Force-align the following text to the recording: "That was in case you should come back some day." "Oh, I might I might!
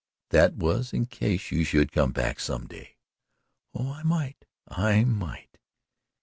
"That 0.31 0.55
was 0.55 0.93
in 0.93 1.05
case 1.05 1.51
you 1.51 1.63
should 1.63 1.91
come 1.91 2.11
back 2.11 2.39
some 2.39 2.65
day." 2.65 2.95
"Oh, 3.75 3.91
I 3.93 4.01
might 4.01 4.45
I 4.67 5.03
might! 5.03 5.59